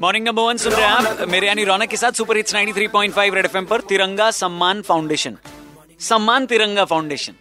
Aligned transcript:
Morning 0.00 0.24
number 0.26 0.42
one 0.42 0.56
सुन 0.56 0.72
रहे 0.72 0.86
हैं 0.86 0.92
आप 0.92 1.28
मेरे 1.28 1.46
यानी 1.46 1.64
रौनक 1.64 1.88
के 1.88 1.96
साथ 1.96 2.12
सुपर 2.12 2.36
हिट्स 2.36 2.54
93.5 2.54 3.34
रेड 3.34 3.44
एफएम 3.44 3.66
पर 3.66 3.80
तिरंगा 3.80 4.30
सम्मान 4.30 4.82
फाउंडेशन 4.82 5.36
सम्मान 6.00 6.46
तिरंगा 6.46 6.84
फाउंडेशन 6.84 7.34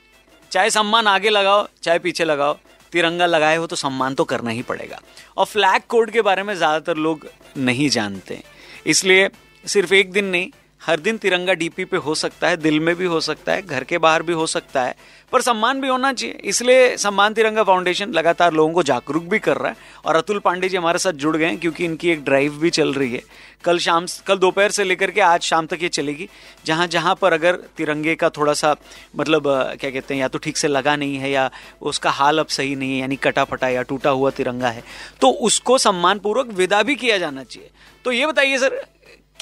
चाहे 0.51 0.70
सम्मान 0.70 1.07
आगे 1.07 1.29
लगाओ 1.29 1.67
चाहे 1.83 1.99
पीछे 1.99 2.23
लगाओ 2.23 2.57
तिरंगा 2.91 3.25
लगाए 3.25 3.55
हो 3.57 3.67
तो 3.67 3.75
सम्मान 3.75 4.15
तो 4.15 4.23
करना 4.23 4.49
ही 4.49 4.62
पड़ेगा। 4.62 4.99
और 5.37 5.46
फ्लैग 5.46 5.81
कोड 5.90 6.12
के 6.12 6.21
बारे 6.21 6.44
में 6.44 6.55
ज़्यादातर 6.55 6.97
लोग 6.97 7.28
नहीं 7.58 7.90
जानते। 7.90 8.42
इसलिए 8.85 9.29
सिर्फ़ 9.65 9.94
एक 9.94 10.12
दिन 10.12 10.26
नहीं 10.26 10.49
हर 10.84 11.00
दिन 11.00 11.18
तिरंगा 11.18 11.54
डीपी 11.54 11.86
पे 11.86 11.97
हो 11.97 12.16
सकता 12.16 12.47
है, 12.47 12.58
दिल 12.58 12.79
में 12.79 12.96
भी 12.96 13.06
हो 13.06 13.20
सकता 13.22 13.52
है, 13.52 13.62
घर 13.62 13.84
के 13.84 13.97
बाहर 13.97 14.24
भी 14.24 14.34
हो 14.34 14.46
सकता 14.47 14.81
है, 14.84 14.96
पर 15.34 15.42
सम्मान 15.42 15.79
भी 15.81 15.88
होना 15.88 16.12
चाहिए। 16.13 16.40
इसलिए 16.45 16.95
सम्मान 16.98 17.34
तिरंगा 17.34 17.63
फाउंडेशन 17.63 18.12
लगातार 18.13 18.54
लोगों 18.54 18.73
को 18.73 18.84
जागरूक 18.84 19.23
भी 19.23 19.40
कर 19.40 19.58
रहा 19.58 19.70
है 19.70 19.77
और 20.05 20.16
अतुल 20.16 20.40
पांडे 20.40 20.70
जी 20.70 20.77
हमारे 20.77 20.99
साथ 20.99 21.13
जुड़ 21.16 21.35
गए 21.38 21.45
हैं 21.45 21.57
क्योंकि 21.59 21.85
इनकी 21.85 22.09
एक 22.12 22.23
ड्राइव 22.26 22.57
भी 22.59 22.70
चल 22.70 22.93
रही 22.93 23.13
है। 23.13 23.21
कल 23.63 23.80
शाम 23.80 24.05
कल 24.27 24.38
दोपहर 24.38 24.71
से 24.71 24.84
लेकर 24.84 25.12
के 25.12 25.21
आज 25.21 25.41
शाम 25.43 25.66
तक 25.66 25.84
ये 25.84 25.90
चलेगी। 25.90 26.27
जहाँ 26.66 26.88
जहाँ 26.88 27.15
पर 27.15 27.34
अगर 27.34 27.55
तिरंगे 27.77 28.15
का 28.15 28.29
थोड़ा 28.29 28.54
सा 28.54 28.76
मतलब 29.15 29.43
क्या 29.79 29.91
कहते 29.91 30.13
हैं, 30.13 30.21
या 30.21 30.27
तो 30.27 30.40
ठीक 30.40 30.57
से 30.57 30.68
लगा 30.68 30.95
नहीं 30.95 31.18
है, 31.18 31.31
या 31.31 31.49
उसका 31.84 32.09
हाल 32.12 32.40
अब 32.40 32.48
सही 32.49 32.76
नहीं 32.76 32.91
है, 32.91 32.99
यानी 32.99 33.15
कटा 33.18 33.43
फटा 33.45 33.70
या 33.70 33.81
टूटा 33.84 34.09
हुआ 34.12 34.29
तिरंगा 34.31 34.70
है 34.70 34.84
तो 35.21 35.29
उसको 35.41 35.77
सम्मानपूर्वक 35.79 36.52
विदा 36.54 36.84
भी 36.84 36.95
किया 36.95 37.18
जाना 37.18 37.43
चाहिए। 37.45 37.70
तो 38.05 38.12
ये 38.12 38.26
बताइए 38.27 38.57
सर 38.57 38.81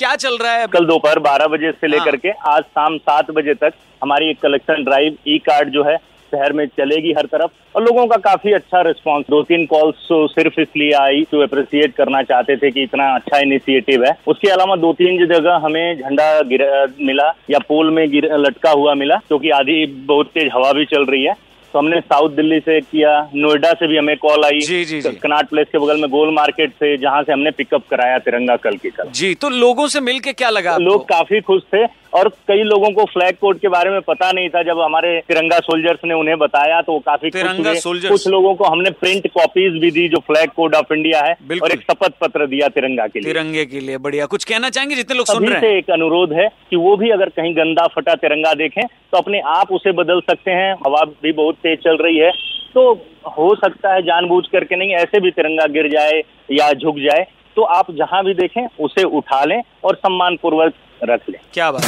क्या 0.01 0.15
चल 0.15 0.37
रहा 0.37 0.51
है? 0.51 0.67
कल 0.67 0.85
दोपहर 0.85 1.19
12 1.21 1.47
बजे 1.47 1.71
से 1.71 1.87
लेकर 1.87 2.09
हाँ। 2.09 2.17
के 2.17 2.29
आज 2.51 2.63
शाम 2.63 2.97
सात 2.99 3.29
बजे 3.31 3.53
तक 3.55 3.73
हमारी 4.01 4.29
एक 4.29 4.39
कलेक्शन 4.41 4.83
ड्राइव 4.83 5.17
ई 5.27 5.37
कार्ड 5.39 5.69
जो 5.69 5.83
है 5.83 5.95
शहर 6.31 6.53
में 6.53 6.65
चलेगी 6.67 7.11
हर 7.17 7.25
तरफ़। 7.25 7.75
और 7.75 7.83
लोगों 7.83 8.05
का 8.07 8.17
काफ़ी 8.19 8.53
अच्छा 8.53 8.81
रिस्पांस 8.81 9.25
दो 9.29 9.41
तीन 9.43 9.65
कॉल्स 9.65 9.95
तो 10.09 10.25
सिर्फ़ 10.27 10.59
इसलिए 10.61 10.91
आई 11.01 11.21
जो 11.31 11.41
अप्रिसिएट 11.43 11.93
करना 11.95 12.21
चाहते 12.23 12.55
थे 12.57 12.71
कि 12.71 12.83
इतना 12.83 13.13
अच्छा 13.15 13.39
इनिशिएटिव 13.39 14.05
है। 14.05 14.15
उसके 14.27 14.49
अलावा 14.49 14.75
दो 14.77 14.93
तीन 14.93 15.25
जगह 15.27 15.61
हमें 15.65 15.99
झंडा 15.99 16.29
गिर 16.49 16.65
मिला 17.01 17.31
या 17.49 17.59
पोल 17.67 17.91
में 17.91 18.09
गिर 18.11 18.29
लटका 18.37 18.71
हुआ 18.71 18.93
मिला 18.95 19.21
क्योंकि 19.27 19.49
आधी 19.59 19.85
बहुत 20.07 20.31
तेज 20.33 20.49
हवा 20.53 20.73
भी 20.73 20.85
चल 20.87 21.05
रही 21.05 21.23
है। 21.23 21.35
तो 21.73 21.79
हमने 21.79 21.99
साउथ 22.01 22.29
दिल्ली 22.35 22.59
से 22.59 22.79
किया 22.81 23.11
नोएडा 23.35 23.71
से 23.73 23.87
भी 23.87 23.97
हमें 23.97 24.15
कॉल 24.17 24.43
आई 24.45 24.59
जी, 24.59 24.83
जी, 24.85 24.99
जी। 25.01 25.09
कनाट 25.23 25.49
प्लेस 25.49 25.67
के 25.71 25.77
बगल 25.77 26.01
में 26.01 26.09
गोल 26.11 26.33
मार्केट 26.33 26.71
से 26.79 26.95
जहाँ 26.97 27.21
से 27.23 27.31
हमने 27.33 27.51
पिकअप 27.57 27.83
कराया 27.89 28.17
तिरंगा 28.25 28.55
कल 28.65 28.77
की 28.77 28.89
कल 28.89 29.09
जी 29.15 29.33
तो 29.41 29.49
लोगों 29.49 29.87
से 29.87 30.01
मिलके 30.01 30.33
क्या 30.33 30.49
लगा 30.49 30.77
लोग 30.77 31.07
काफ़ी 31.09 31.41
खुश 31.41 31.61
थे। 31.73 31.85
और 32.13 32.27
कई 32.47 32.63
लोगों 32.63 32.89
को 32.91 33.03
फ्लैग 33.05 33.35
कोड 33.41 33.59
के 33.59 33.67
बारे 33.67 33.89
में 33.89 33.99
पता 34.01 34.31
नहीं 34.31 34.49
था 34.49 34.61
जब 34.63 34.79
हमारे 34.79 35.19
तिरंगा 35.27 35.57
सोल्जर्स 35.59 35.99
ने 36.05 36.13
उन्हें 36.13 36.37
बताया 36.37 36.81
तो 36.81 36.93
वो 36.93 36.99
काफ़ी 36.99 37.29
तिरंगा 37.29 37.73
सोल्जर्स। 37.75 38.11
कुछ 38.11 38.27
लोगों 38.27 38.53
को 38.55 38.65
हमने 38.65 38.91
प्रिंट 38.99 39.27
कॉपीज 39.33 39.81
भी 39.81 39.91
दी 39.91 40.07
जो 40.09 40.19
फ्लैग 40.27 40.49
कोड 40.49 40.75
ऑफ़ 40.75 40.93
इंडिया 40.93 41.23
है 41.25 41.33
और 41.61 41.71
एक 41.71 41.81
शपथ 41.81 42.13
पत्र 42.21 42.47
दिया 42.47 42.67
तिरंगा 42.69 43.07
के 43.07 43.19
लिए। 43.19 43.33
तिरंगे 43.33 43.65
के 43.65 43.79
लिए 43.79 43.97
बढ़िया। 43.99 44.25
कुछ 44.25 44.43
कहना 44.43 44.69
चाहेंगे? 44.69 44.95
जितने 44.95 45.17
लोग 45.17 45.27
सुन 45.27 45.47
रहे 45.47 45.59
हैं। 45.61 45.77
एक 45.77 45.91
अनुरोध 45.91 46.33
है 46.33 46.47
कि 46.69 46.75
वो 46.77 46.95
भी 46.97 47.09
अगर 47.09 47.29
कहीं 47.31 47.55
गंदा 47.57 47.87
फटा 47.95 48.15
तिरंगा 48.17 48.53
देखें 48.55 48.83
तो 48.83 49.17
अपने 49.17 49.39
आप 49.49 49.71
उसे 49.71 49.91
बदल 49.93 50.21
सकते 50.21 50.51
हैं। 50.51 50.73
हवा 50.85 51.03
भी 51.23 51.31
बहुत 51.33 51.55
तेज 51.57 51.77
चल 51.79 51.97
रही 51.97 52.17
है। 52.17 52.31
तो 52.75 52.91
हो 53.29 53.53
सकता 53.55 53.93
है 53.93 54.01
जानबूझ 54.01 54.43
करके 54.51 54.75
नहीं 54.75 54.93
ऐसे 54.95 55.19
भी 55.19 55.31
तिरंगा 55.31 55.65
गिर 55.71 55.87
जाए 55.89 56.21
या 56.51 56.71
झुक 56.73 56.99
जाए। 56.99 57.25
तो 57.55 57.63
आप 57.75 57.91
जहाँ 57.91 58.23
भी 58.23 58.33
देखें 58.33 58.67
उसे 58.79 59.03
उठा 59.17 59.43
लें 59.45 59.61
और 59.83 59.95
सम्मान 59.95 60.35
पूर्वक 60.41 60.73
रख 61.03 61.29
लें। 61.29 61.39
क्या 61.53 61.71
बात 61.71 61.81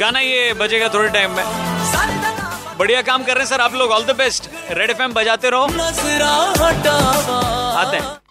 गाना 0.00 0.20
ये 0.20 0.52
बजेगा 0.54 0.88
थोड़े 0.88 1.08
टाइम 1.08 1.30
में। 1.30 1.44
बढ़िया 2.78 3.02
काम 3.02 3.22
कर 3.22 3.34
रहे 3.34 3.40
हैं 3.40 3.46
सर 3.46 3.60
आप 3.60 3.74
लोग 3.74 3.90
all 3.90 4.04
the 4.04 4.16
best 4.16 4.50
Red 4.70 4.90
F 4.90 5.02
बजाते 5.12 5.50
रहो। 5.50 5.64
आते 7.78 7.96
हैं। 7.96 8.25